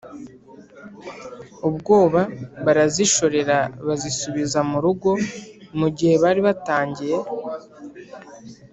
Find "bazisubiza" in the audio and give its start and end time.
3.87-4.59